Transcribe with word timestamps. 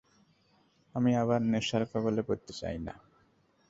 আমি 0.95 1.11
আবার 1.15 1.39
নেশার 1.51 1.83
কবলে 1.91 2.21
পড়তে 2.27 2.51
চাই 2.53 2.77
না। 2.79 2.93